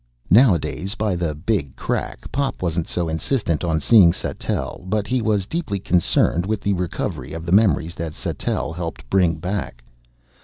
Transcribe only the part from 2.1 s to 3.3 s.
Pop wasn't so